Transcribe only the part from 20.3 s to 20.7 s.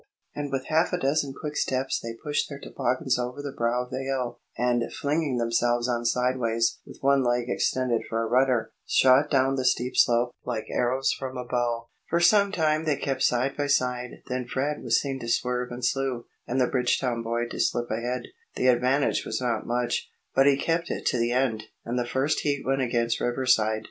but he